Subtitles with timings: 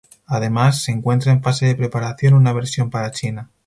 [0.25, 3.51] Además se encuentra en fase de preparación una versión para China.